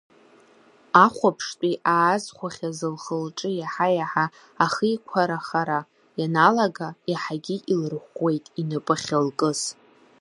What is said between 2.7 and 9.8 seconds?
лхы-лҿы иаҳа-иаҳа ахиқәарахара ианалага, иаҳагьы илырӷәӷәеит инапы ахьылкыз.